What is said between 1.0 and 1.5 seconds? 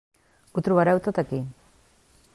tot aquí.